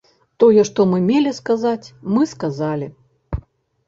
Тое, 0.43 0.61
што 0.69 0.85
мы 0.93 0.97
мелі 1.09 1.33
сказаць, 1.39 1.91
мы 2.15 2.21
сказалі. 2.31 2.87